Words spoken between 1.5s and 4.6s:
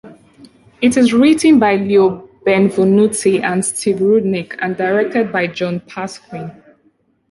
by Leo Benvenuti and Steve Rudnick